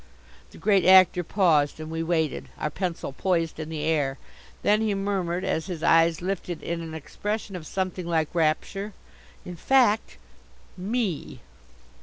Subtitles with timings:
[0.49, 4.17] The Great Actor paused and we waited, our pencil poised in the air.
[4.63, 8.93] Then he murmured, as his eyes lifted in an expression of something like rapture.
[9.45, 10.17] "In fact
[10.75, 11.41] ME."